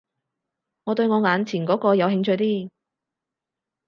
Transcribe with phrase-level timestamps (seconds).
[0.85, 2.69] 我對我眼前嗰個有興趣啲